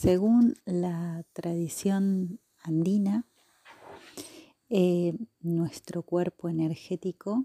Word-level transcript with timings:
Según 0.00 0.54
la 0.64 1.26
tradición 1.34 2.40
andina, 2.62 3.26
eh, 4.70 5.12
nuestro 5.40 6.04
cuerpo 6.04 6.48
energético 6.48 7.44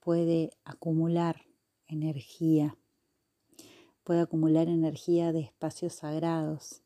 puede 0.00 0.50
acumular 0.64 1.42
energía, 1.86 2.76
puede 4.02 4.22
acumular 4.22 4.66
energía 4.66 5.32
de 5.32 5.42
espacios 5.42 5.92
sagrados 5.92 6.82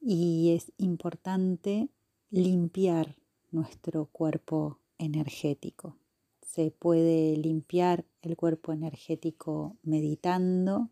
y 0.00 0.56
es 0.56 0.72
importante 0.76 1.88
limpiar 2.30 3.14
nuestro 3.52 4.06
cuerpo 4.06 4.80
energético. 4.98 5.96
Se 6.42 6.72
puede 6.72 7.36
limpiar 7.36 8.04
el 8.22 8.36
cuerpo 8.36 8.72
energético 8.72 9.76
meditando, 9.84 10.90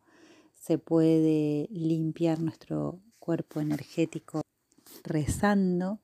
se 0.67 0.79
puede 0.79 1.69
limpiar 1.71 2.41
nuestro 2.41 3.01
cuerpo 3.21 3.61
energético 3.61 4.41
rezando 5.05 6.01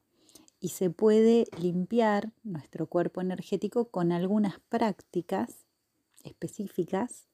y 0.61 0.69
se 0.69 0.89
puede 0.89 1.47
limpiar 1.61 2.33
nuestro 2.45 2.87
cuerpo 2.87 3.21
energético 3.21 3.91
con 3.91 4.13
algunas 4.13 4.61
prácticas 4.69 5.67
específicas 6.23 7.27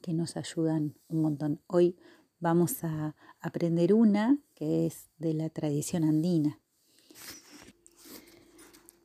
que 0.00 0.14
nos 0.14 0.36
ayudan 0.36 0.98
un 1.06 1.22
montón. 1.22 1.60
Hoy 1.68 1.96
vamos 2.40 2.82
a 2.82 3.14
aprender 3.38 3.94
una 3.94 4.40
que 4.56 4.86
es 4.86 5.10
de 5.18 5.34
la 5.34 5.48
tradición 5.48 6.02
andina. 6.02 6.58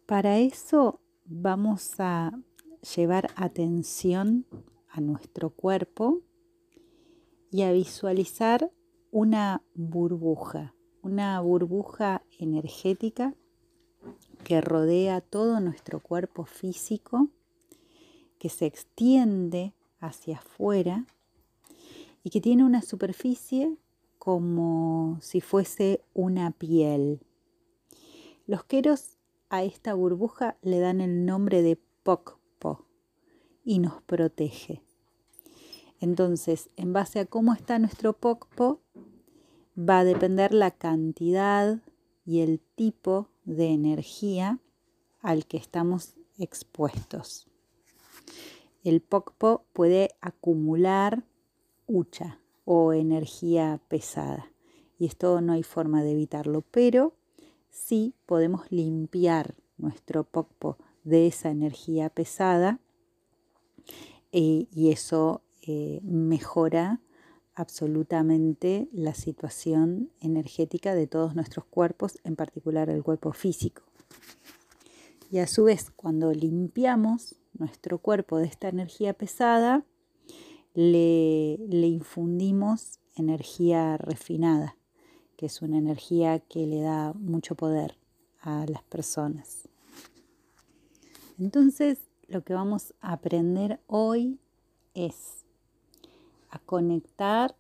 Para 0.08 0.40
eso 0.40 1.02
vamos 1.24 2.00
a 2.00 2.32
llevar 2.96 3.30
atención 3.36 4.48
a 4.90 5.02
nuestro 5.02 5.52
cuerpo 5.52 6.24
y 7.52 7.62
a 7.64 7.72
visualizar 7.72 8.72
una 9.12 9.64
burbuja, 9.74 10.76
una 11.02 11.40
burbuja 11.42 12.24
energética 12.40 13.36
que 14.44 14.62
rodea 14.62 15.22
todo 15.22 15.60
nuestro 15.60 16.00
cuerpo 16.00 16.46
físico, 16.46 17.30
que 18.40 18.50
se 18.50 18.66
extiende 18.66 19.74
hacia 20.00 20.38
afuera 20.38 21.06
y 22.24 22.30
que 22.30 22.42
tiene 22.42 22.64
una 22.64 22.82
superficie 22.82 23.78
como 24.20 25.18
si 25.22 25.42
fuese 25.42 26.02
una 26.14 26.52
piel. 26.52 27.22
Los 28.46 28.64
queros 28.64 29.18
a 29.50 29.64
esta 29.64 29.94
burbuja 29.94 30.58
le 30.62 30.80
dan 30.80 31.02
el 31.02 31.26
nombre 31.26 31.62
de 31.62 31.80
Pokpo 32.04 32.86
y 33.64 33.80
nos 33.80 34.02
protege. 34.04 34.87
Entonces, 36.00 36.70
en 36.76 36.94
base 36.94 37.20
a 37.20 37.26
cómo 37.26 37.54
está 37.54 37.80
nuestro 37.80 38.14
Pokpo, 38.14 38.82
va 39.78 40.00
a 40.00 40.04
depender 40.04 40.54
la 40.54 40.72
cantidad 40.72 41.80
y 42.26 42.42
el 42.42 42.60
tipo 42.76 43.30
de 43.46 43.68
energía 43.68 44.60
al 45.22 45.46
que 45.46 45.58
estamos 45.58 46.16
expuestos. 46.38 47.48
El 48.84 49.02
Pokpo 49.02 49.66
puede 49.74 50.10
acumular 50.22 51.24
ucha 51.88 52.40
o 52.66 52.94
energía 52.94 53.82
pesada 53.88 54.52
y 55.00 55.06
esto 55.06 55.42
no 55.42 55.54
hay 55.54 55.64
forma 55.64 56.04
de 56.04 56.12
evitarlo, 56.12 56.62
pero 56.62 57.14
sí 57.70 58.14
podemos 58.26 58.72
limpiar 58.72 59.56
nuestro 59.78 60.24
Pokpo 60.24 60.78
de 61.04 61.28
esa 61.28 61.50
energía 61.50 62.10
pesada 62.10 62.80
eh, 64.32 64.68
y 64.72 64.92
eso 64.92 65.42
mejora 66.04 67.02
absolutamente 67.56 68.88
la 68.92 69.14
situación 69.14 70.12
energética 70.20 70.94
de 70.94 71.08
todos 71.08 71.36
nuestros 71.36 71.66
cuerpos, 71.66 72.20
en 72.24 72.36
particular 72.36 72.90
el 72.90 73.04
cuerpo 73.04 73.34
físico. 73.34 73.82
Y 75.32 75.40
a 75.40 75.48
su 75.48 75.66
vez, 75.66 75.90
cuando 75.90 76.32
limpiamos 76.32 77.36
nuestro 77.54 77.98
cuerpo 77.98 78.38
de 78.38 78.46
esta 78.46 78.70
energía 78.70 79.14
pesada, 79.14 79.86
le 80.74 81.88
infundimos 81.88 83.00
energía 83.16 83.98
refinada, 83.98 84.78
que 85.36 85.48
es 85.48 85.62
una 85.62 85.80
energía 85.80 86.40
que 86.40 86.68
le 86.68 86.82
da 86.82 87.14
mucho 87.14 87.56
poder 87.56 87.98
a 88.42 88.66
las 88.68 88.84
personas. 88.84 89.68
Entonces, 91.40 92.00
lo 92.28 92.44
que 92.44 92.54
vamos 92.54 92.94
a 93.02 93.14
aprender 93.14 93.80
hoy 93.88 94.40
es 94.94 95.46
conectar 96.60 97.56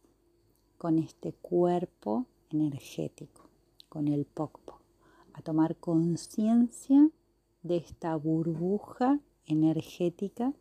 con 0.78 1.00
este 1.00 1.34
cuerpo 1.34 2.26
energético, 2.50 3.50
con 3.90 4.08
el 4.08 4.26
Pokpo, 4.26 4.80
a 5.34 5.42
tomar 5.42 5.76
conciencia 5.76 7.10
de 7.64 7.78
esta 7.78 8.16
burbuja 8.16 9.20
energética 9.46 10.54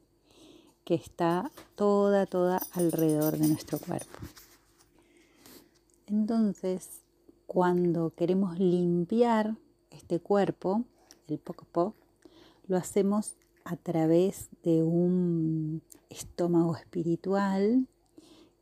que 0.84 0.94
está 0.94 1.50
toda, 1.74 2.26
toda 2.26 2.60
alrededor 2.72 3.36
de 3.38 3.48
nuestro 3.48 3.78
cuerpo. 3.78 4.18
Entonces, 6.06 7.02
cuando 7.46 8.10
queremos 8.14 8.58
limpiar 8.58 9.56
este 9.90 10.20
cuerpo, 10.20 10.84
el 11.26 11.38
Pokpo, 11.38 11.94
lo 12.68 12.76
hacemos 12.76 13.34
a 13.64 13.76
través 13.76 14.48
de 14.62 14.84
un 14.84 15.82
estómago 16.08 16.76
espiritual 16.76 17.88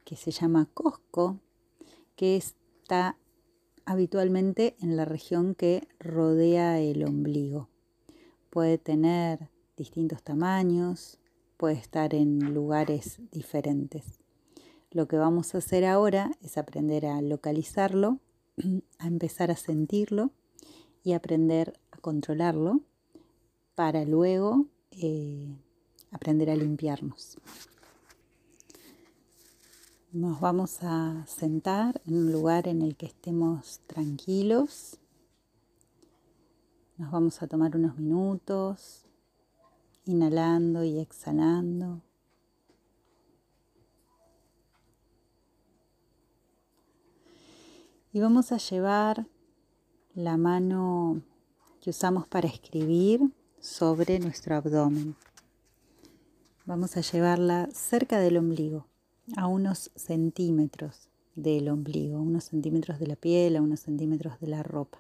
que 0.05 0.17
se 0.17 0.31
llama 0.31 0.69
Cosco, 0.75 1.41
que 2.17 2.37
está 2.37 3.17
habitualmente 3.87 4.77
en 4.81 4.97
la 4.97 5.05
región 5.05 5.55
que 5.55 5.89
rodea 5.99 6.81
el 6.81 7.05
ombligo. 7.05 7.69
Puede 8.51 8.79
tener 8.79 9.51
distintos 9.77 10.23
tamaños, 10.23 11.19
puede 11.57 11.75
estar 11.75 12.15
en 12.15 12.55
lugares 12.55 13.21
diferentes. 13.31 14.21
Lo 14.91 15.09
que 15.09 15.17
vamos 15.17 15.55
a 15.55 15.59
hacer 15.59 15.85
ahora 15.85 16.31
es 16.41 16.57
aprender 16.57 17.07
a 17.07 17.21
localizarlo, 17.21 18.21
a 18.99 19.07
empezar 19.07 19.51
a 19.51 19.57
sentirlo 19.57 20.31
y 21.03 21.13
aprender 21.13 21.79
a 21.91 21.99
controlarlo 21.99 22.81
para 23.75 24.05
luego 24.05 24.67
eh, 24.93 25.57
aprender 26.13 26.49
a 26.51 26.57
limpiarnos. 26.57 27.39
Nos 30.15 30.39
vamos 30.39 30.79
a 30.85 31.27
sentar 31.27 32.01
en 32.07 32.15
un 32.15 32.31
lugar 32.31 32.69
en 32.69 32.83
el 32.83 32.95
que 32.95 33.07
estemos 33.07 33.81
tranquilos. 33.89 35.01
Nos 36.99 37.11
vamos 37.11 37.43
a 37.43 37.49
tomar 37.49 37.75
unos 37.75 37.99
minutos, 37.99 39.07
inhalando 40.05 40.85
y 40.85 41.01
exhalando. 41.01 42.01
Y 48.13 48.21
vamos 48.21 48.53
a 48.53 48.59
llevar 48.59 49.27
la 50.15 50.37
mano 50.37 51.23
que 51.81 51.91
usamos 51.91 52.29
para 52.29 52.47
escribir 52.47 53.33
sobre 53.59 54.21
nuestro 54.21 54.55
abdomen. 54.55 55.17
Vamos 56.67 56.97
a 56.97 57.01
llevarla 57.01 57.69
cerca 57.73 58.21
del 58.21 58.37
ombligo 58.37 58.94
a 59.37 59.47
unos 59.47 59.91
centímetros 59.95 61.09
del 61.35 61.69
ombligo, 61.69 62.21
unos 62.21 62.45
centímetros 62.45 62.99
de 62.99 63.07
la 63.07 63.17
piel, 63.17 63.57
a 63.57 63.63
unos 63.63 63.81
centímetros 63.81 64.39
de 64.41 64.49
la 64.49 64.63
ropa. 64.63 64.99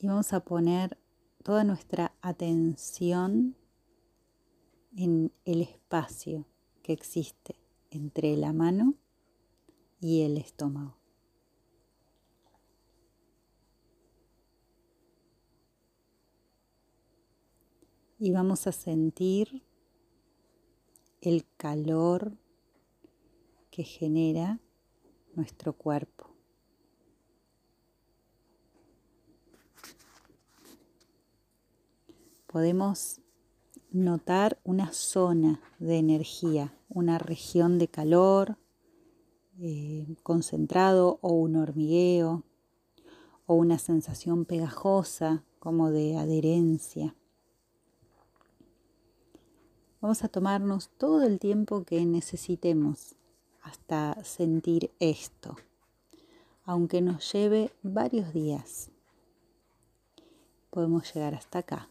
Y 0.00 0.06
vamos 0.06 0.32
a 0.32 0.40
poner 0.40 0.98
toda 1.42 1.64
nuestra 1.64 2.14
atención 2.20 3.56
en 4.96 5.32
el 5.44 5.62
espacio 5.62 6.46
que 6.82 6.92
existe 6.92 7.56
entre 7.90 8.36
la 8.36 8.52
mano 8.52 8.94
y 10.00 10.22
el 10.22 10.36
estómago. 10.36 10.96
Y 18.18 18.30
vamos 18.30 18.66
a 18.66 18.72
sentir 18.72 19.64
el 21.24 21.46
calor 21.56 22.36
que 23.70 23.82
genera 23.82 24.60
nuestro 25.34 25.72
cuerpo. 25.72 26.28
Podemos 32.46 33.22
notar 33.90 34.60
una 34.64 34.92
zona 34.92 35.60
de 35.78 35.96
energía, 35.96 36.76
una 36.88 37.18
región 37.18 37.78
de 37.78 37.88
calor 37.88 38.58
eh, 39.58 40.06
concentrado 40.22 41.18
o 41.22 41.32
un 41.32 41.56
hormigueo 41.56 42.44
o 43.46 43.54
una 43.54 43.78
sensación 43.78 44.44
pegajosa 44.44 45.42
como 45.58 45.90
de 45.90 46.18
adherencia. 46.18 47.16
Vamos 50.04 50.22
a 50.22 50.28
tomarnos 50.28 50.90
todo 50.98 51.22
el 51.22 51.38
tiempo 51.38 51.82
que 51.84 52.04
necesitemos 52.04 53.14
hasta 53.62 54.22
sentir 54.22 54.90
esto, 55.00 55.56
aunque 56.66 57.00
nos 57.00 57.32
lleve 57.32 57.72
varios 57.82 58.34
días. 58.34 58.90
Podemos 60.68 61.10
llegar 61.14 61.34
hasta 61.34 61.60
acá, 61.60 61.88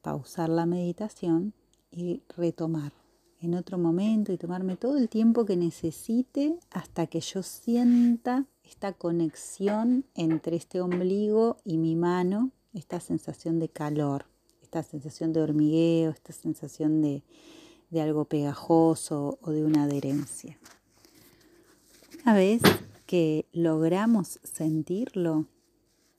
pausar 0.00 0.48
la 0.48 0.64
meditación 0.64 1.54
y 1.90 2.22
retomar 2.36 2.92
en 3.40 3.56
otro 3.56 3.76
momento 3.76 4.32
y 4.32 4.38
tomarme 4.38 4.76
todo 4.76 4.96
el 4.96 5.08
tiempo 5.08 5.44
que 5.44 5.56
necesite 5.56 6.56
hasta 6.70 7.08
que 7.08 7.18
yo 7.18 7.42
sienta 7.42 8.44
esta 8.62 8.92
conexión 8.92 10.04
entre 10.14 10.54
este 10.54 10.80
ombligo 10.80 11.56
y 11.64 11.78
mi 11.78 11.96
mano, 11.96 12.52
esta 12.74 13.00
sensación 13.00 13.58
de 13.58 13.68
calor, 13.68 14.26
esta 14.74 14.90
sensación 14.90 15.32
de 15.32 15.40
hormigueo, 15.40 16.10
esta 16.10 16.32
sensación 16.32 17.00
de, 17.00 17.22
de 17.90 18.00
algo 18.00 18.24
pegajoso 18.24 19.38
o 19.40 19.52
de 19.52 19.64
una 19.64 19.84
adherencia. 19.84 20.58
Una 22.24 22.34
vez 22.34 22.60
que 23.06 23.46
logramos 23.52 24.40
sentirlo, 24.42 25.46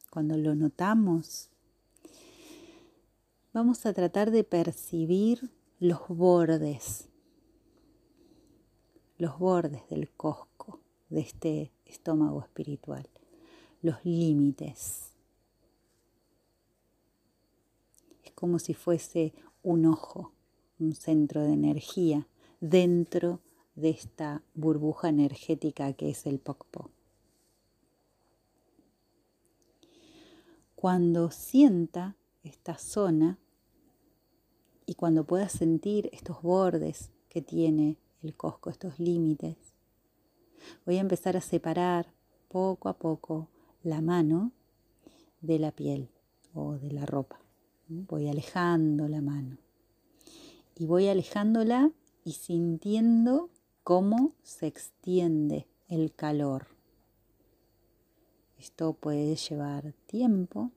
cuando 0.09 0.37
lo 0.37 0.55
notamos, 0.55 1.49
vamos 3.51 3.85
a 3.85 3.91
tratar 3.91 4.31
de 4.31 4.45
percibir 4.45 5.51
los 5.81 6.07
bordes, 6.07 7.09
los 9.17 9.37
bordes 9.37 9.89
del 9.89 10.09
cosco 10.11 10.79
de 11.09 11.19
este 11.19 11.73
estómago 11.85 12.41
espiritual, 12.41 13.05
los 13.81 13.97
límites. 14.05 15.11
Es 18.11 18.23
como 18.35 18.59
si 18.59 18.73
fuese 18.73 19.33
un 19.63 19.85
ojo, 19.85 20.33
un 20.79 20.93
centro 20.93 21.41
de 21.41 21.53
energía 21.53 22.27
dentro 22.59 23.39
de 23.75 23.89
esta 23.89 24.43
burbuja 24.53 25.09
energética 25.09 25.93
que 25.93 26.09
es 26.09 26.25
el 26.25 26.39
Pokpo. 26.39 26.91
Cuando 30.75 31.31
sienta 31.31 32.15
esta 32.43 32.77
zona 32.77 33.39
y 34.85 34.95
cuando 34.95 35.25
pueda 35.25 35.49
sentir 35.49 36.09
estos 36.13 36.41
bordes 36.41 37.11
que 37.29 37.41
tiene 37.41 37.97
el 38.21 38.35
cosco, 38.35 38.69
estos 38.69 38.99
límites, 38.99 39.57
voy 40.85 40.97
a 40.97 41.01
empezar 41.01 41.37
a 41.37 41.41
separar 41.41 42.13
poco 42.49 42.89
a 42.89 42.97
poco 42.97 43.49
la 43.83 44.01
mano 44.01 44.51
de 45.41 45.59
la 45.59 45.71
piel 45.71 46.09
o 46.53 46.73
de 46.73 46.91
la 46.91 47.05
ropa. 47.05 47.44
Voy 47.87 48.27
alejando 48.27 49.07
la 49.07 49.21
mano. 49.21 49.57
Y 50.75 50.87
voy 50.87 51.07
alejándola 51.07 51.91
y 52.23 52.31
sintiendo 52.31 53.51
cómo 53.83 54.33
se 54.41 54.65
extiende 54.65 55.67
el 55.87 56.11
calor. 56.13 56.65
Esto 58.57 58.93
puede 58.93 59.35
llevar 59.35 59.93
tiempo, 60.07 60.71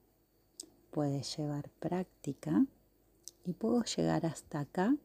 puede 0.91 1.23
llevar 1.23 1.71
práctica 1.79 2.67
y 3.43 3.53
puedo 3.53 3.83
llegar 3.83 4.27
hasta 4.27 4.59
acá 4.59 4.95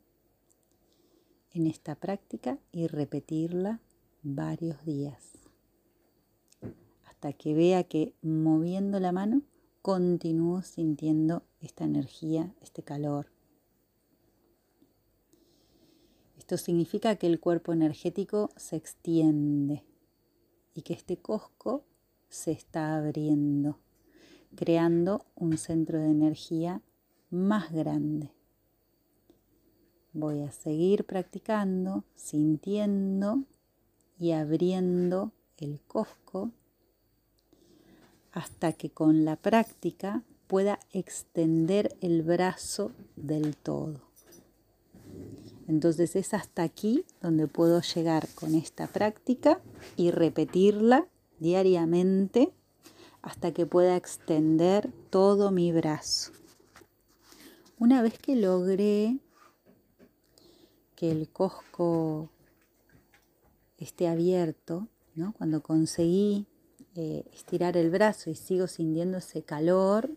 en 1.52 1.66
esta 1.66 1.94
práctica 1.94 2.58
y 2.70 2.86
repetirla 2.86 3.80
varios 4.22 4.84
días. 4.84 5.32
Hasta 7.06 7.32
que 7.32 7.54
vea 7.54 7.84
que 7.84 8.12
moviendo 8.20 9.00
la 9.00 9.12
mano 9.12 9.40
continúo 9.84 10.62
sintiendo 10.62 11.42
esta 11.60 11.84
energía, 11.84 12.54
este 12.62 12.82
calor. 12.82 13.26
Esto 16.38 16.56
significa 16.56 17.16
que 17.16 17.26
el 17.26 17.38
cuerpo 17.38 17.75
energético 17.75 18.48
se 18.56 18.76
extiende 18.76 19.84
y 20.72 20.81
que 20.81 20.94
este 20.94 21.19
cosco 21.19 21.84
se 22.31 22.52
está 22.52 22.96
abriendo, 22.96 23.78
creando 24.56 25.26
un 25.34 25.58
centro 25.58 26.00
de 26.00 26.08
energía 26.08 26.80
más 27.28 27.70
grande. 27.70 28.30
Voy 30.14 30.40
a 30.40 30.50
seguir 30.50 31.04
practicando, 31.04 32.04
sintiendo 32.14 33.44
y 34.19 34.32
abriendo 34.32 35.32
el 35.58 35.82
cosco 35.82 36.52
hasta 38.34 38.72
que 38.72 38.90
con 38.90 39.25
la 39.25 39.36
práctica 39.36 40.25
pueda 40.48 40.81
extender 40.92 41.96
el 42.00 42.22
brazo 42.22 42.90
del 43.14 43.56
todo. 43.56 44.00
Entonces 45.69 46.16
es 46.16 46.34
hasta 46.34 46.64
aquí 46.64 47.06
donde 47.22 47.46
puedo 47.46 47.81
llegar 47.81 48.28
con 48.34 48.56
esta 48.56 48.88
práctica 48.88 49.62
y 49.96 50.10
repetirla 50.10 51.06
diariamente 51.38 52.52
hasta 53.22 53.52
que 53.52 53.66
pueda 53.66 53.96
extender 53.96 54.92
todo 55.10 55.52
mi 55.52 55.70
brazo. 55.72 56.32
Una 57.78 58.02
vez 58.02 58.19
que 58.19 58.34
logré 58.34 59.19
que 60.96 61.12
el 61.12 61.28
cosco 61.28 62.30
esté 63.78 64.08
abierto, 64.08 64.88
cuando 65.38 65.62
conseguí 65.62 66.46
eh, 66.94 67.25
estirar 67.32 67.76
el 67.76 67.91
brazo 67.91 68.31
y 68.31 68.35
sigo 68.35 68.67
sintiendo 68.67 69.19
ese 69.19 69.43
calor, 69.43 70.11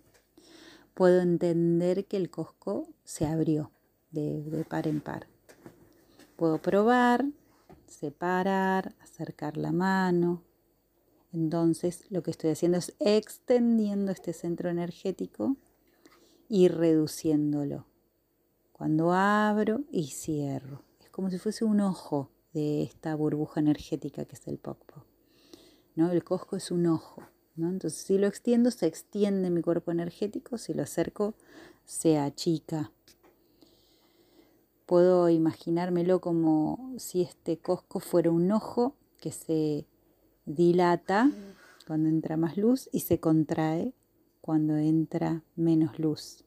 puedo 0.94 1.22
entender 1.22 2.06
que 2.06 2.18
el 2.18 2.30
cosco 2.30 2.88
se 3.04 3.26
abrió 3.26 3.72
de, 4.12 4.44
de 4.44 4.64
par 4.64 4.88
en 4.88 5.02
par. 5.02 5.28
Puedo 6.36 6.62
probar, 6.62 7.26
separar, 7.88 8.96
acercar 9.00 9.58
la 9.58 9.72
mano. 9.72 10.44
Entonces 11.34 12.06
lo 12.10 12.24
que 12.24 12.32
estoy 12.32 12.52
haciendo 12.52 12.78
es 12.78 12.94
extendiendo 13.00 14.12
este 14.12 14.34
centro 14.34 14.70
energético 14.70 15.58
y 16.50 16.68
reduciéndolo. 16.68 17.86
Cuando 18.72 19.14
abro 19.14 19.82
y 19.92 20.08
cierro. 20.08 20.84
Es 21.02 21.10
como 21.10 21.30
si 21.30 21.40
fuese 21.40 21.66
un 21.66 21.82
ojo 21.82 22.30
de 22.54 22.84
esta 22.84 23.16
burbuja 23.16 23.60
energética 23.60 24.26
que 24.26 24.36
es 24.36 24.48
el 24.48 24.58
Pokpo. 24.58 25.04
¿No? 25.98 26.12
El 26.12 26.24
cosco 26.24 26.56
es 26.56 26.72
un 26.72 26.86
ojo. 26.86 27.24
¿no? 27.56 27.70
Entonces 27.70 28.00
si 28.00 28.18
lo 28.18 28.28
extiendo 28.28 28.72
se 28.72 28.86
extiende 28.86 29.50
mi 29.50 29.62
cuerpo 29.62 29.92
energético, 29.92 30.58
si 30.58 30.74
lo 30.74 30.84
acerco 30.84 31.34
se 31.84 32.18
achica. 32.18 32.92
Puedo 34.86 35.28
imaginármelo 35.28 36.22
como 36.22 36.94
si 36.98 37.22
este 37.22 37.58
cosco 37.58 38.00
fuera 38.00 38.32
un 38.32 38.52
ojo 38.52 38.96
que 39.20 39.32
se 39.32 39.86
dilata 40.46 41.30
cuando 41.88 42.08
entra 42.08 42.38
más 42.38 42.56
luz 42.58 42.88
y 42.94 43.02
se 43.02 43.20
contrae 43.20 43.94
cuando 44.40 44.78
entra 44.78 45.44
menos 45.56 46.00
luz. 46.00 46.46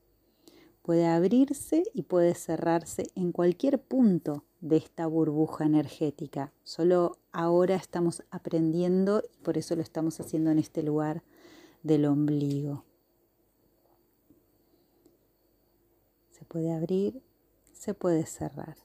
Puede 0.82 1.06
abrirse 1.06 1.82
y 1.92 2.02
puede 2.02 2.34
cerrarse 2.34 3.10
en 3.14 3.32
cualquier 3.32 3.82
punto 3.82 4.44
de 4.60 4.76
esta 4.76 5.06
burbuja 5.06 5.64
energética. 5.64 6.52
Solo 6.64 7.18
ahora 7.32 7.74
estamos 7.74 8.22
aprendiendo 8.30 9.22
y 9.32 9.38
por 9.38 9.58
eso 9.58 9.74
lo 9.76 9.82
estamos 9.82 10.20
haciendo 10.20 10.50
en 10.50 10.58
este 10.58 10.82
lugar 10.82 11.22
del 11.82 12.04
ombligo. 12.04 12.84
Se 16.30 16.44
puede 16.44 16.72
abrir, 16.72 17.22
se 17.72 17.94
puede 17.94 18.26
cerrar. 18.26 18.76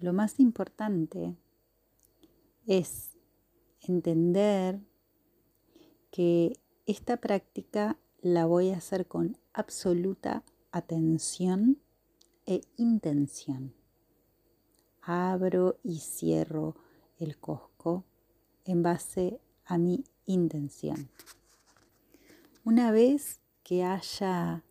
Lo 0.00 0.12
más 0.12 0.40
importante 0.40 1.36
es 2.66 3.10
entender 3.80 4.80
que 6.10 6.58
esta 6.86 7.16
práctica 7.16 7.96
la 8.20 8.46
voy 8.46 8.70
a 8.70 8.76
hacer 8.76 9.06
con 9.06 9.36
absoluta 9.52 10.44
atención 10.70 11.81
e 12.46 12.62
intención. 12.76 13.74
Abro 15.00 15.78
y 15.82 16.00
cierro 16.00 16.76
el 17.18 17.38
cosco 17.38 18.04
en 18.64 18.82
base 18.82 19.40
a 19.64 19.78
mi 19.78 20.04
intención. 20.26 21.08
Una 22.64 22.92
vez 22.92 23.40
que 23.62 23.84
haya 23.84 24.64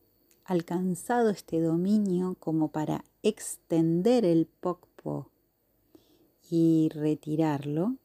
alcanzado 0.46 1.30
este 1.30 1.60
dominio 1.62 2.36
como 2.40 2.70
para 2.70 3.04
extender 3.24 4.26
el 4.26 4.48
pokpo 4.48 5.30
y 6.50 6.90
retirarlo 6.94 7.98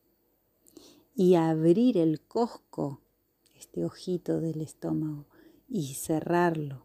y 1.15 1.35
abrir 1.35 1.97
el 1.99 2.21
cosco 2.21 3.01
este 3.55 3.85
ojito 3.85 4.41
del 4.41 4.61
estómago 4.61 5.27
y 5.69 5.95
cerrarlo 5.95 6.85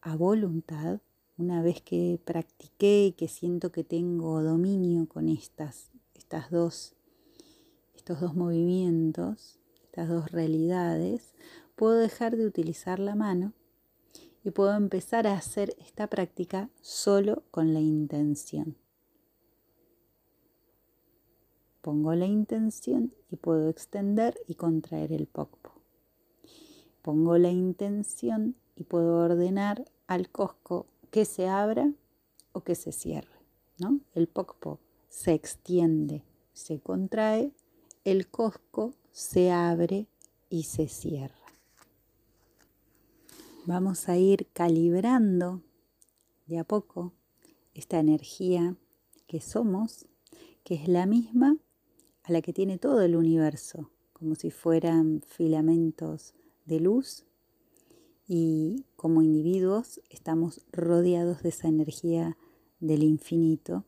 a 0.00 0.16
voluntad, 0.16 1.00
una 1.36 1.62
vez 1.62 1.80
que 1.80 2.20
practiqué 2.24 3.06
y 3.06 3.12
que 3.12 3.28
siento 3.28 3.72
que 3.72 3.84
tengo 3.84 4.42
dominio 4.42 5.06
con 5.06 5.28
estas, 5.28 5.90
estas 6.14 6.50
dos, 6.50 6.94
estos 7.94 8.20
dos 8.20 8.34
movimientos, 8.34 9.58
estas 9.84 10.08
dos 10.08 10.30
realidades, 10.30 11.34
puedo 11.74 11.94
dejar 11.94 12.36
de 12.36 12.46
utilizar 12.46 12.98
la 12.98 13.14
mano 13.14 13.52
y 14.44 14.50
puedo 14.50 14.74
empezar 14.76 15.26
a 15.26 15.34
hacer 15.34 15.74
esta 15.78 16.06
práctica 16.06 16.68
solo 16.80 17.42
con 17.50 17.72
la 17.74 17.80
intención. 17.80 18.76
Pongo 21.80 22.14
la 22.14 22.26
intención 22.26 23.12
y 23.30 23.36
puedo 23.36 23.68
extender 23.68 24.38
y 24.46 24.54
contraer 24.54 25.12
el 25.12 25.26
pokpo. 25.26 25.72
Pongo 27.02 27.38
la 27.38 27.50
intención 27.50 28.54
y 28.76 28.84
puedo 28.84 29.18
ordenar 29.18 29.84
al 30.06 30.30
cosco 30.30 30.86
que 31.12 31.26
se 31.26 31.46
abra 31.46 31.92
o 32.52 32.62
que 32.62 32.74
se 32.74 32.90
cierre. 32.90 33.38
¿no? 33.78 34.00
El 34.14 34.26
pokpo 34.26 34.80
se 35.08 35.34
extiende, 35.34 36.24
se 36.54 36.80
contrae, 36.80 37.52
el 38.04 38.28
cosco 38.28 38.94
se 39.12 39.52
abre 39.52 40.08
y 40.48 40.64
se 40.64 40.88
cierra. 40.88 41.36
Vamos 43.66 44.08
a 44.08 44.16
ir 44.16 44.48
calibrando 44.54 45.62
de 46.46 46.58
a 46.58 46.64
poco 46.64 47.12
esta 47.74 48.00
energía 48.00 48.74
que 49.26 49.40
somos, 49.40 50.06
que 50.64 50.74
es 50.74 50.88
la 50.88 51.04
misma 51.04 51.58
a 52.22 52.32
la 52.32 52.40
que 52.40 52.54
tiene 52.54 52.78
todo 52.78 53.02
el 53.02 53.16
universo, 53.16 53.90
como 54.14 54.34
si 54.34 54.50
fueran 54.50 55.20
filamentos 55.26 56.34
de 56.64 56.80
luz 56.80 57.26
y 58.26 58.84
como 58.96 59.22
individuos 59.22 60.00
estamos 60.10 60.62
rodeados 60.72 61.42
de 61.42 61.50
esa 61.50 61.68
energía 61.68 62.36
del 62.80 63.02
infinito 63.02 63.84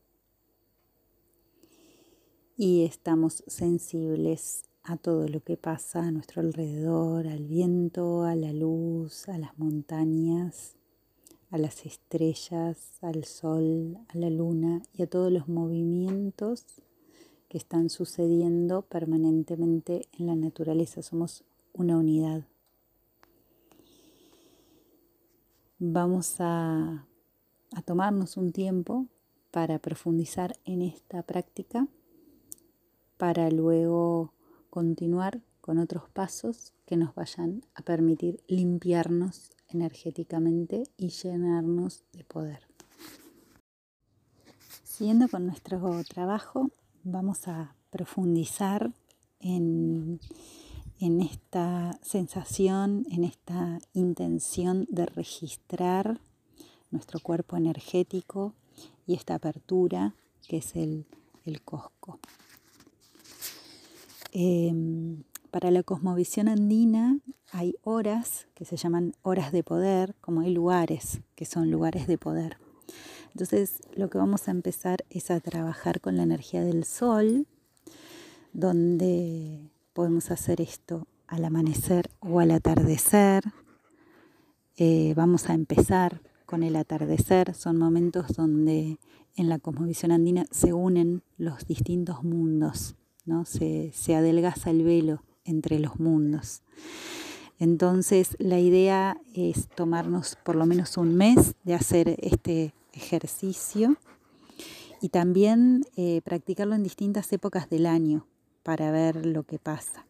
y 2.56 2.84
estamos 2.84 3.42
sensibles 3.46 4.64
a 4.82 4.96
todo 4.96 5.28
lo 5.28 5.40
que 5.40 5.56
pasa 5.56 6.00
a 6.00 6.10
nuestro 6.10 6.42
alrededor, 6.42 7.26
al 7.26 7.46
viento, 7.46 8.22
a 8.24 8.36
la 8.36 8.52
luz, 8.52 9.28
a 9.28 9.38
las 9.38 9.58
montañas, 9.58 10.76
a 11.50 11.58
las 11.58 11.86
estrellas, 11.86 12.98
al 13.00 13.24
sol, 13.24 13.96
a 14.08 14.18
la 14.18 14.30
luna 14.30 14.82
y 14.92 15.02
a 15.02 15.06
todos 15.06 15.32
los 15.32 15.48
movimientos 15.48 16.64
que 17.48 17.58
están 17.58 17.88
sucediendo 17.88 18.82
permanentemente 18.82 20.08
en 20.12 20.26
la 20.26 20.36
naturaleza. 20.36 21.02
Somos 21.02 21.44
una 21.72 21.96
unidad. 21.96 22.44
Vamos 25.86 26.36
a, 26.40 27.06
a 27.76 27.82
tomarnos 27.82 28.38
un 28.38 28.52
tiempo 28.52 29.06
para 29.50 29.78
profundizar 29.78 30.56
en 30.64 30.80
esta 30.80 31.22
práctica, 31.22 31.88
para 33.18 33.50
luego 33.50 34.32
continuar 34.70 35.42
con 35.60 35.76
otros 35.76 36.08
pasos 36.08 36.72
que 36.86 36.96
nos 36.96 37.14
vayan 37.14 37.66
a 37.74 37.82
permitir 37.82 38.42
limpiarnos 38.48 39.50
energéticamente 39.68 40.84
y 40.96 41.10
llenarnos 41.10 42.02
de 42.14 42.24
poder. 42.24 42.66
Siguiendo 44.84 45.28
con 45.28 45.44
nuestro 45.44 46.02
trabajo, 46.04 46.70
vamos 47.02 47.46
a 47.46 47.76
profundizar 47.90 48.90
en, 49.38 50.18
en 51.00 51.20
esta 51.20 51.98
sensación, 52.02 53.06
en 53.10 53.24
esta 53.24 53.78
intención 53.92 54.86
de 54.90 55.06
registrar 55.06 56.20
nuestro 56.90 57.20
cuerpo 57.20 57.56
energético 57.56 58.54
y 59.06 59.14
esta 59.14 59.34
apertura 59.34 60.14
que 60.48 60.58
es 60.58 60.76
el, 60.76 61.06
el 61.44 61.62
cosco. 61.62 62.20
Em, 64.32 65.24
para 65.50 65.70
la 65.70 65.82
cosmovisión 65.82 66.48
andina 66.48 67.18
hay 67.52 67.76
horas 67.82 68.46
que 68.54 68.64
se 68.64 68.76
llaman 68.76 69.14
horas 69.22 69.52
de 69.52 69.62
poder, 69.62 70.16
como 70.20 70.40
hay 70.40 70.52
lugares 70.52 71.20
que 71.36 71.44
son 71.44 71.70
lugares 71.70 72.06
de 72.06 72.18
poder. 72.18 72.58
Entonces 73.32 73.80
lo 73.94 74.10
que 74.10 74.18
vamos 74.18 74.48
a 74.48 74.50
empezar 74.50 75.04
es 75.10 75.30
a 75.30 75.40
trabajar 75.40 76.00
con 76.00 76.16
la 76.16 76.24
energía 76.24 76.64
del 76.64 76.84
sol, 76.84 77.46
donde 78.52 79.70
podemos 79.94 80.30
hacer 80.30 80.60
esto 80.60 81.06
al 81.26 81.46
amanecer 81.46 82.10
o 82.20 82.40
al 82.40 82.50
atardecer. 82.50 83.44
Eh, 84.76 85.14
vamos 85.16 85.48
a 85.48 85.54
empezar 85.54 86.20
con 86.44 86.62
el 86.62 86.76
atardecer, 86.76 87.54
son 87.54 87.78
momentos 87.78 88.28
donde 88.36 88.98
en 89.36 89.48
la 89.48 89.58
cosmovisión 89.58 90.12
andina 90.12 90.44
se 90.50 90.74
unen 90.74 91.22
los 91.38 91.66
distintos 91.66 92.22
mundos 92.22 92.96
¿no? 93.24 93.44
Se, 93.44 93.92
adelgaza 94.14 94.70
el 94.70 94.82
velo 94.82 95.22
entre 95.44 95.78
los 95.78 95.98
mundos. 95.98 96.62
Entonces 97.58 98.36
la 98.38 98.58
idea 98.58 99.20
es 99.34 99.68
tomarnos 99.68 100.36
por 100.44 100.56
lo 100.56 100.66
menos 100.66 100.96
un 100.96 101.14
mes 101.14 101.54
de 101.64 101.74
hacer 101.74 102.16
este 102.20 102.74
ejercicio 102.92 103.96
y 105.00 105.08
también 105.10 105.84
eh, 105.96 106.20
practicarlo 106.24 106.74
en 106.74 106.82
distintas 106.82 107.32
épocas 107.32 107.68
del 107.70 107.86
año 107.86 108.26
para 108.64 108.90
ver 108.90 109.24
lo 109.24 109.44
que 109.44 109.60
pasa. 109.60 110.04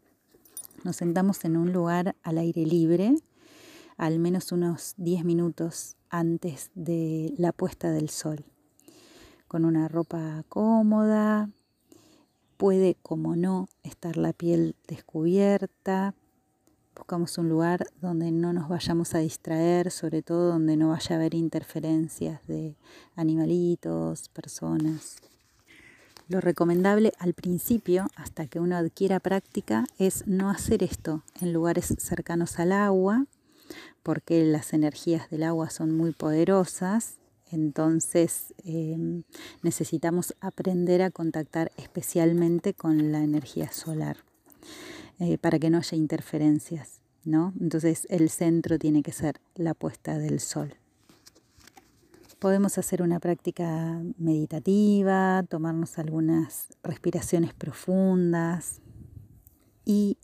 Nos 0.83 0.97
sentamos 0.97 1.45
en 1.45 1.59
un 1.59 1.75
lugar 1.75 2.17
al 2.23 2.39
aire 2.39 2.65
libre, 2.65 3.15
al 3.99 4.19
menos 4.19 4.51
unos 4.53 4.95
10 4.97 5.25
minutos 5.25 5.97
antes 6.09 6.71
de 6.75 7.35
la 7.37 7.53
puesta 7.53 7.91
del 7.91 8.09
sol, 8.09 8.47
con 9.47 9.67
una 9.67 9.89
ropa 9.89 10.45
cómoda, 10.49 11.51
Puede, 12.57 12.97
como 13.03 13.35
no, 13.35 13.69
estar 13.83 14.17
la 14.17 14.33
piel 14.33 14.77
descubierta. 14.87 16.15
Buscamos 16.95 17.37
un 17.37 17.49
lugar 17.49 17.89
donde 18.01 18.31
no 18.31 18.53
nos 18.53 18.69
vayamos 18.69 19.15
a 19.17 19.19
distraer, 19.19 19.91
sobre 19.91 20.23
todo 20.23 20.51
donde 20.51 20.77
no 20.77 20.91
vaya 20.91 21.17
a 21.17 21.19
haber 21.19 21.35
interferencias 21.35 22.47
de 22.47 22.77
animalitos, 23.17 24.29
personas. 24.29 25.17
Lo 26.29 26.41
recomendable 26.41 27.13
al 27.19 27.35
principio, 27.35 28.09
hasta 28.17 28.47
que 28.47 28.61
uno 28.61 28.77
adquiera 28.77 29.21
práctica, 29.21 29.85
es 29.99 30.27
no 30.27 30.51
hacer 30.51 30.83
esto 30.83 31.23
en 31.41 31.53
lugares 31.53 31.95
cercanos 31.99 32.59
al 32.59 32.73
agua, 32.73 33.27
porque 34.03 34.45
las 34.45 34.73
energías 34.73 35.31
del 35.31 35.43
agua 35.43 35.71
son 35.71 35.97
muy 35.97 36.13
poderosas 36.13 37.19
entonces 37.55 38.53
em, 38.65 39.23
necesitamos 39.63 40.35
aprender 40.41 41.03
a 41.03 41.11
contactar 41.11 41.71
especialmente 41.77 42.75
con 42.75 43.13
la 43.13 43.23
energía 43.23 43.71
solar 43.71 44.17
eh, 45.21 45.39
para 45.39 45.59
que 45.59 45.71
no 45.71 45.79
haya 45.79 45.97
interferencias, 45.97 47.01
¿no? 47.25 47.55
Entonces 47.61 48.07
el 48.11 48.29
centro 48.31 48.79
tiene 48.79 49.03
que 49.03 49.13
ser 49.13 49.41
la 49.55 49.75
puesta 49.75 50.19
del 50.19 50.41
sol. 50.41 50.75
Podemos 52.45 52.77
hacer 52.77 53.01
una 53.01 53.21
práctica 53.21 54.03
meditativa, 54.19 55.43
tomarnos 55.49 55.99
algunas 55.99 56.69
respiraciones 56.83 57.55
profundas 57.55 58.83
y 59.87 60.19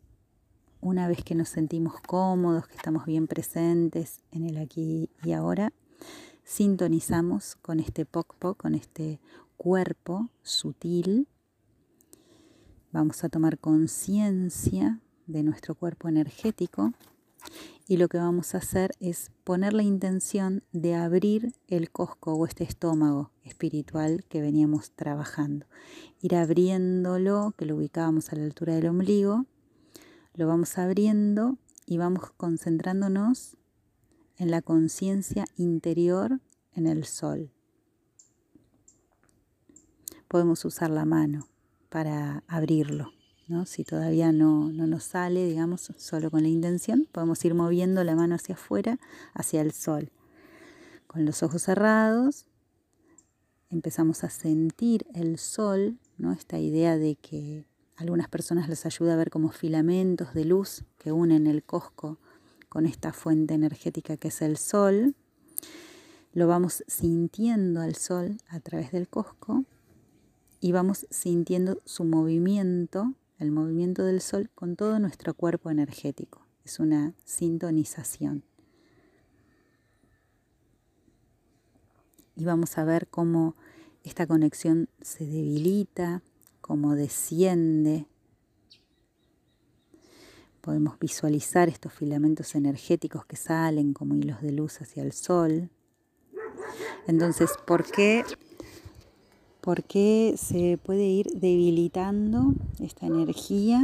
una 0.83 1.09
vez 1.09 1.25
que 1.25 1.35
nos 1.35 1.49
sentimos 1.49 1.95
cómodos, 2.07 2.69
que 2.69 2.77
estamos 2.77 3.07
bien 3.07 3.27
presentes 3.27 4.21
en 4.33 4.45
el 4.45 4.59
aquí 4.59 5.09
y 5.25 5.33
ahora, 5.33 5.73
sintonizamos 6.45 7.57
con 7.63 7.81
este 7.81 8.05
pokpo, 8.05 8.53
con 8.53 8.75
este 8.75 9.19
cuerpo 9.57 10.29
sutil. 10.43 11.27
Vamos 12.93 13.25
a 13.25 13.31
tomar 13.31 13.59
conciencia 13.59 15.01
de 15.27 15.43
nuestro 15.43 15.75
cuerpo 15.75 16.07
energético 16.11 16.93
y 17.87 17.97
lo 17.97 18.09
que 18.09 18.19
vamos 18.19 18.55
a 18.55 18.59
hacer 18.59 18.93
es 19.01 19.31
poner 19.45 19.73
la 19.73 19.83
intención 19.83 20.63
de 20.73 20.95
abrir 20.95 21.55
el 21.67 21.91
cosco 21.91 22.35
o 22.35 22.47
este 22.47 22.65
estómago 22.65 23.33
espiritual 23.43 24.25
que 24.29 24.41
veníamos 24.41 24.93
trabajando. 24.93 25.67
Ir 26.21 26.37
abriéndolo, 26.37 27.53
que 27.59 27.67
lo 27.67 27.77
ubicábamos 27.77 28.33
a 28.33 28.37
la 28.37 28.45
altura 28.45 28.75
del 28.75 28.87
ombligo, 28.87 29.47
lo 30.35 30.47
vamos 30.47 30.79
abriendo 30.79 31.59
y 31.87 31.99
vamos 31.99 32.31
concentrándonos 32.37 33.57
en 34.37 34.51
la 34.51 34.63
conciencia 34.63 35.45
interior 35.57 36.41
en 36.73 36.87
el 36.87 37.05
sol. 37.05 37.51
Podemos 40.29 40.65
usar 40.65 40.91
la 40.91 41.05
mano 41.05 41.49
para 41.89 42.45
abrirlo. 42.47 43.11
¿No? 43.51 43.67
Si 43.67 43.85
todavía 43.85 44.31
no, 44.31 44.71
no 44.73 44.87
nos 44.87 45.03
sale, 45.05 45.45
digamos, 45.45 45.93
solo 45.97 46.31
con 46.31 46.43
la 46.45 46.49
intención, 46.49 47.09
podemos 47.11 47.45
ir 47.45 47.55
moviendo 47.55 48.05
la 48.05 48.15
mano 48.15 48.37
hacia 48.37 48.55
afuera, 48.55 48.99
hacia 49.35 49.61
el 49.61 49.73
sol. 49.73 50.13
Con 51.09 51.25
los 51.25 51.43
ojos 51.43 51.63
cerrados, 51.63 52.47
empezamos 53.69 54.23
a 54.23 54.31
sentir 54.31 55.05
el 55.15 55.37
sol, 55.37 55.99
¿no? 56.17 56.33
esta 56.33 56.61
idea 56.61 56.97
de 56.97 57.17
que 57.17 57.65
algunas 57.97 58.29
personas 58.29 58.69
les 58.69 58.87
ayuda 58.87 59.15
a 59.15 59.17
ver 59.17 59.31
como 59.31 59.51
filamentos 59.51 60.33
de 60.33 60.45
luz 60.45 60.85
que 60.97 61.11
unen 61.11 61.49
el 61.49 61.65
cosco 61.65 62.19
con 62.69 62.87
esta 62.87 63.13
fuente 63.13 63.55
energética 63.55 64.17
que 64.17 64.29
es 64.29 64.43
el 64.43 64.59
sol. 64.59 65.17
Lo 66.33 66.47
vamos 66.47 66.85
sintiendo 66.87 67.81
al 67.81 67.97
sol 67.97 68.39
a 68.49 68.61
través 68.61 68.93
del 68.93 69.09
cosco 69.09 69.65
y 70.61 70.71
vamos 70.71 71.07
sintiendo 71.11 71.81
su 71.85 72.05
movimiento, 72.05 73.15
el 73.41 73.51
movimiento 73.51 74.05
del 74.05 74.21
sol 74.21 74.51
con 74.55 74.77
todo 74.77 74.99
nuestro 74.99 75.35
cuerpo 75.35 75.71
energético. 75.71 76.47
Es 76.65 76.79
una 76.79 77.15
sintonización. 77.25 78.45
Y 82.37 82.45
vamos 82.45 82.77
a 82.79 82.85
ver 82.85 83.09
cómo 83.09 83.57
esta 84.05 84.27
conexión 84.27 84.89
se 85.01 85.25
debilita, 85.25 86.23
cómo 86.61 86.95
desciende. 86.95 88.07
Podemos 90.61 90.99
visualizar 90.99 91.71
estos 91.71 91.95
filamentos 91.95 92.55
energéticos 92.55 93.25
que 93.25 93.37
salen 93.37 93.95
como 93.95 94.15
hilos 94.15 94.43
de 94.43 94.53
luz 94.53 94.83
hacia 94.83 95.03
el 95.03 95.13
sol. 95.13 95.71
Entonces, 97.07 97.51
¿por 97.67 97.91
qué, 97.91 98.23
¿por 99.61 99.85
qué 99.85 100.35
se 100.37 100.79
puede 100.83 101.05
ir 101.05 101.27
debilitando 101.35 102.55
esta 102.81 103.07
energía? 103.07 103.83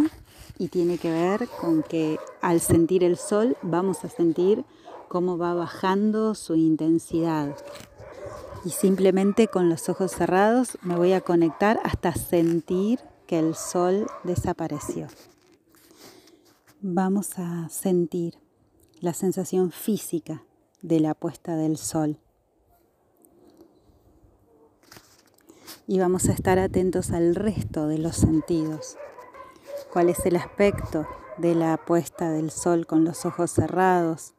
Y 0.59 0.69
tiene 0.69 0.99
que 0.99 1.11
ver 1.11 1.49
con 1.61 1.83
que 1.83 2.19
al 2.41 2.61
sentir 2.61 3.05
el 3.05 3.17
sol 3.17 3.57
vamos 3.63 4.05
a 4.05 4.09
sentir 4.09 4.65
cómo 5.09 5.39
va 5.39 5.55
bajando 5.55 6.35
su 6.35 6.55
intensidad. 6.55 7.57
Y 8.65 8.71
simplemente 8.71 9.49
con 9.49 9.69
los 9.69 9.89
ojos 9.89 10.13
cerrados 10.13 10.79
me 10.83 10.97
voy 10.97 11.13
a 11.13 11.21
conectar 11.21 11.79
hasta 11.85 12.13
sentir 12.15 12.99
que 13.27 13.39
el 13.39 13.55
sol 13.55 14.07
desapareció. 14.25 15.09
Vamos 16.81 17.39
a 17.39 17.69
sentir 17.69 18.35
la 19.01 19.13
sensación 19.13 19.71
física 19.71 20.43
de 20.83 21.01
la 21.01 21.15
puesta 21.15 21.57
del 21.57 21.77
sol. 21.77 22.19
Y 25.87 25.99
vamos 26.01 26.29
a 26.29 26.33
estar 26.33 26.59
atentos 26.59 27.11
al 27.13 27.35
resto 27.35 27.87
de 27.87 27.99
los 27.99 28.17
sentidos. 28.17 28.97
¿Cuál 29.93 30.09
es 30.09 30.25
el 30.27 30.37
aspecto 30.37 31.07
de 31.39 31.55
la 31.55 31.77
puesta 31.77 32.31
del 32.31 32.51
sol 32.51 32.87
con 32.87 33.05
los 33.05 33.25
ojos 33.25 33.51
cerrados? 33.51 34.37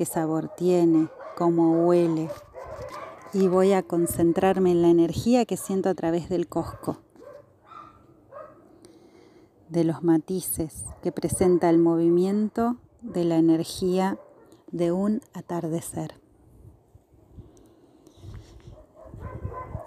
qué 0.00 0.06
sabor 0.06 0.48
tiene, 0.56 1.08
cómo 1.36 1.86
huele. 1.86 2.30
Y 3.34 3.48
voy 3.48 3.72
a 3.72 3.82
concentrarme 3.82 4.72
en 4.72 4.80
la 4.80 4.88
energía 4.88 5.44
que 5.44 5.58
siento 5.58 5.90
a 5.90 5.94
través 5.94 6.28
del 6.30 6.48
cosco, 6.48 6.98
de 9.68 9.84
los 9.84 10.02
matices 10.02 10.86
que 11.02 11.12
presenta 11.12 11.68
el 11.68 11.78
movimiento 11.78 12.78
de 13.02 13.24
la 13.24 13.36
energía 13.36 14.18
de 14.72 14.90
un 14.90 15.20
atardecer. 15.34 16.19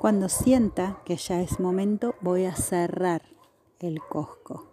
Cuando 0.03 0.27
sienta 0.27 1.01
que 1.05 1.15
ya 1.15 1.39
es 1.39 1.61
momento, 1.61 2.15
voy 2.19 2.43
a 2.43 2.57
cerrar 2.57 3.21
el 3.79 4.01
cosco 4.01 4.69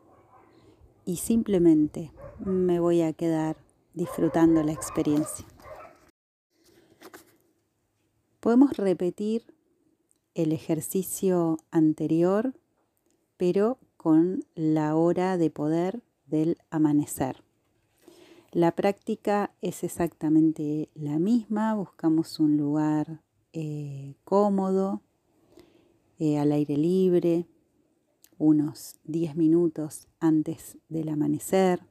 y 1.04 1.18
simplemente 1.18 2.12
me 2.40 2.80
voy 2.80 3.02
a 3.02 3.12
quedar 3.12 3.56
disfrutando 3.94 4.64
la 4.64 4.72
experiencia. 4.72 5.46
Podemos 8.40 8.76
repetir 8.76 9.54
el 10.34 10.50
ejercicio 10.50 11.58
anterior, 11.70 12.52
pero 13.36 13.78
con 13.96 14.44
la 14.56 14.96
hora 14.96 15.36
de 15.36 15.48
poder 15.48 16.02
del 16.26 16.58
amanecer. 16.70 17.44
La 18.50 18.72
práctica 18.72 19.54
es 19.60 19.84
exactamente 19.84 20.90
la 20.94 21.20
misma, 21.20 21.76
buscamos 21.76 22.40
un 22.40 22.56
lugar 22.56 23.22
eh, 23.52 24.16
cómodo, 24.24 25.02
eh, 26.20 26.38
al 26.38 26.52
aire 26.52 26.76
libre, 26.76 27.48
unos 28.38 29.00
10 29.02 29.34
minutos 29.34 30.06
antes 30.20 30.78
del 30.88 31.08
amanecer. 31.08 31.90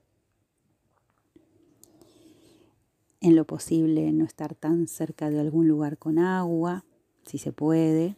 en 3.21 3.35
lo 3.35 3.45
posible 3.45 4.11
no 4.11 4.25
estar 4.25 4.55
tan 4.55 4.87
cerca 4.87 5.29
de 5.29 5.39
algún 5.39 5.67
lugar 5.67 5.97
con 5.97 6.19
agua, 6.19 6.85
si 7.25 7.37
se 7.37 7.51
puede, 7.51 8.15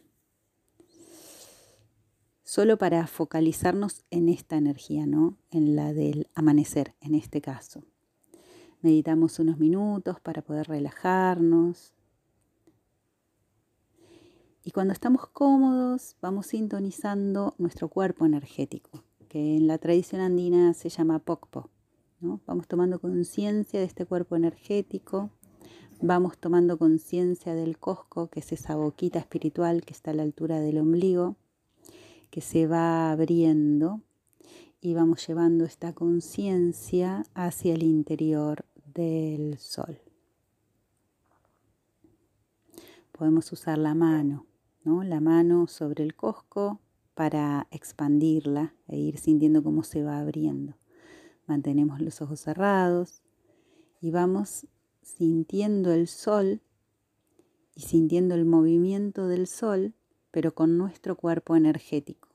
solo 2.44 2.78
para 2.78 3.06
focalizarnos 3.06 4.04
en 4.10 4.28
esta 4.28 4.56
energía, 4.56 5.06
¿no? 5.06 5.36
En 5.50 5.74
la 5.74 5.92
del 5.92 6.28
amanecer, 6.34 6.94
en 7.00 7.14
este 7.14 7.40
caso. 7.40 7.82
Meditamos 8.80 9.38
unos 9.38 9.58
minutos 9.58 10.20
para 10.20 10.42
poder 10.42 10.68
relajarnos. 10.68 11.94
Y 14.64 14.70
cuando 14.70 14.92
estamos 14.92 15.26
cómodos, 15.26 16.14
vamos 16.22 16.46
sintonizando 16.46 17.56
nuestro 17.58 17.88
cuerpo 17.88 18.24
energético, 18.26 19.02
que 19.28 19.56
en 19.56 19.66
la 19.66 19.78
tradición 19.78 20.20
andina 20.20 20.72
se 20.72 20.88
llama 20.88 21.18
Pokpo. 21.18 21.68
Vamos 22.20 22.68
tomando 22.68 23.00
conciencia 23.00 23.80
de 23.80 23.86
este 23.86 24.06
cuerpo 24.06 24.36
energético, 24.36 25.30
vamos 26.00 26.38
tomando 26.38 26.78
conciencia 26.78 27.54
del 27.54 27.76
cosco, 27.78 28.28
que 28.28 28.38
es 28.38 28.52
esa 28.52 28.76
boquita 28.76 29.18
espiritual 29.18 29.82
que 29.84 29.92
está 29.92 30.12
a 30.12 30.14
la 30.14 30.22
altura 30.22 30.60
del 30.60 30.78
ombligo, 30.78 31.34
que 32.30 32.40
se 32.40 32.68
va 32.68 33.10
abriendo 33.10 34.00
y 34.80 34.94
vamos 34.94 35.26
llevando 35.26 35.64
esta 35.64 35.92
conciencia 35.92 37.24
hacia 37.34 37.74
el 37.74 37.82
interior 37.82 38.64
del 38.94 39.58
sol. 39.58 39.98
Podemos 43.10 43.50
usar 43.50 43.78
la 43.78 43.94
mano, 43.94 44.46
la 44.84 45.20
mano 45.20 45.68
sobre 45.68 46.02
el 46.02 46.14
cosco 46.14 46.80
para 47.14 47.68
expandirla 47.70 48.74
e 48.88 48.98
ir 48.98 49.18
sintiendo 49.18 49.62
cómo 49.62 49.82
se 49.84 50.02
va 50.02 50.18
abriendo. 50.18 50.74
Mantenemos 51.46 52.00
los 52.00 52.20
ojos 52.20 52.40
cerrados 52.40 53.22
y 54.00 54.10
vamos 54.10 54.66
sintiendo 55.02 55.92
el 55.92 56.08
sol 56.08 56.62
y 57.74 57.82
sintiendo 57.82 58.34
el 58.34 58.44
movimiento 58.44 59.28
del 59.28 59.46
sol, 59.46 59.94
pero 60.30 60.54
con 60.54 60.78
nuestro 60.78 61.16
cuerpo 61.16 61.56
energético. 61.56 62.28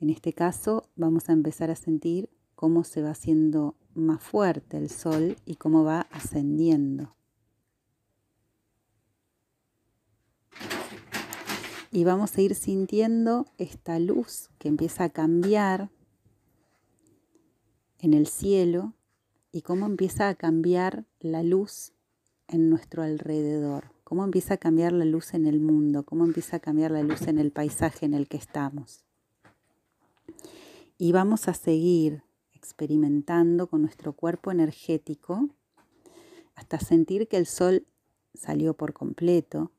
En 0.00 0.10
este 0.10 0.32
caso 0.32 0.88
vamos 0.94 1.28
a 1.28 1.32
empezar 1.32 1.70
a 1.70 1.76
sentir 1.76 2.30
cómo 2.54 2.84
se 2.84 3.02
va 3.02 3.10
haciendo 3.10 3.74
más 3.94 4.22
fuerte 4.22 4.76
el 4.76 4.88
sol 4.88 5.36
y 5.44 5.56
cómo 5.56 5.84
va 5.84 6.02
ascendiendo. 6.10 7.16
Y 11.96 12.04
vamos 12.04 12.36
a 12.36 12.42
ir 12.42 12.54
sintiendo 12.54 13.46
esta 13.56 13.98
luz 13.98 14.50
que 14.58 14.68
empieza 14.68 15.04
a 15.04 15.08
cambiar 15.08 15.88
en 18.00 18.12
el 18.12 18.26
cielo 18.26 18.92
y 19.50 19.62
cómo 19.62 19.86
empieza 19.86 20.28
a 20.28 20.34
cambiar 20.34 21.06
la 21.20 21.42
luz 21.42 21.94
en 22.48 22.68
nuestro 22.68 23.02
alrededor, 23.02 23.92
cómo 24.04 24.24
empieza 24.24 24.52
a 24.52 24.56
cambiar 24.58 24.92
la 24.92 25.06
luz 25.06 25.32
en 25.32 25.46
el 25.46 25.58
mundo, 25.58 26.02
cómo 26.02 26.26
empieza 26.26 26.58
a 26.58 26.60
cambiar 26.60 26.90
la 26.90 27.02
luz 27.02 27.22
en 27.28 27.38
el 27.38 27.50
paisaje 27.50 28.04
en 28.04 28.12
el 28.12 28.28
que 28.28 28.36
estamos. 28.36 29.06
Y 30.98 31.12
vamos 31.12 31.48
a 31.48 31.54
seguir 31.54 32.24
experimentando 32.52 33.68
con 33.68 33.80
nuestro 33.80 34.12
cuerpo 34.12 34.50
energético 34.50 35.48
hasta 36.56 36.78
sentir 36.78 37.26
que 37.26 37.38
el 37.38 37.46
sol 37.46 37.86
salió 38.34 38.74
por 38.74 38.92
completo. 38.92 39.72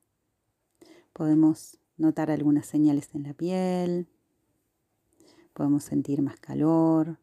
Podemos 1.13 1.77
notar 1.97 2.31
algunas 2.31 2.65
señales 2.65 3.09
en 3.13 3.23
la 3.23 3.33
piel, 3.33 4.07
podemos 5.53 5.83
sentir 5.83 6.21
más 6.21 6.39
calor, 6.39 7.19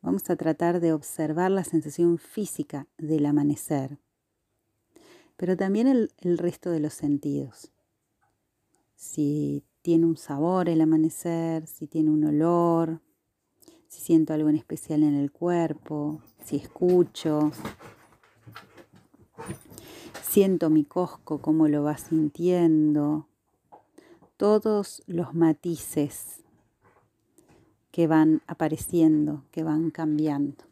Vamos 0.00 0.30
a 0.30 0.36
tratar 0.36 0.80
de 0.80 0.92
observar 0.92 1.50
la 1.50 1.64
sensación 1.64 2.18
física 2.18 2.86
del 2.98 3.26
amanecer, 3.26 3.98
pero 5.36 5.56
también 5.56 5.88
el, 5.88 6.38
resto 6.38 6.70
de 6.70 6.78
los 6.78 6.94
sentidos. 6.94 7.72
Si 8.94 9.64
tiene 9.82 10.06
un 10.06 10.16
sabor 10.16 10.68
el 10.68 10.80
amanecer, 10.80 11.66
si 11.66 11.88
tiene 11.88 12.10
un 12.10 12.24
olor, 12.24 13.00
si 13.88 14.00
siento 14.00 14.32
algo 14.32 14.48
en 14.48 14.56
especial 14.56 15.02
en 15.02 15.14
el 15.14 15.32
cuerpo, 15.32 16.22
si 16.44 16.56
escucho, 16.56 17.50
siento 20.28 20.68
mi 20.68 20.84
cosco, 20.84 21.38
cómo 21.38 21.68
lo 21.68 21.82
va 21.82 21.96
sintiendo, 21.96 23.26
todos 24.36 25.02
los 25.06 25.34
matices 25.34 26.44
que 27.90 28.06
van 28.06 28.42
apareciendo, 28.46 29.44
que 29.50 29.62
van 29.62 29.90
cambiando. 29.90 30.64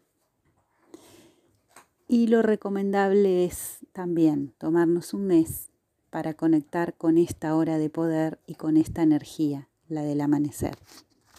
Y 2.06 2.26
lo 2.28 2.42
recomendable 2.42 3.46
es 3.46 3.78
también 3.92 4.52
tomarnos 4.58 5.14
un 5.14 5.26
mes 5.26 5.70
para 6.10 6.34
conectar 6.34 6.94
con 6.94 7.16
esta 7.16 7.56
hora 7.56 7.78
de 7.78 7.90
poder 7.90 8.38
y 8.46 8.54
con 8.54 8.76
esta 8.76 9.02
energía, 9.02 9.68
la 9.88 10.02
del 10.02 10.20
amanecer. 10.20 10.76